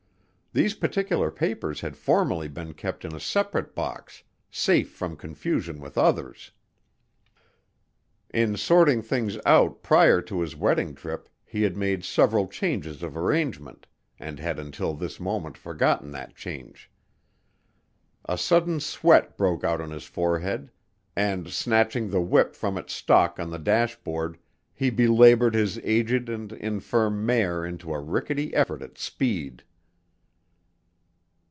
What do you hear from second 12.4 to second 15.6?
changes of arrangement and had until this moment